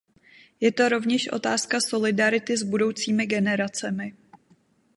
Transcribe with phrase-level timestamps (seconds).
[0.59, 4.13] Je to rovněž otázka solidarity s budoucími generacemi.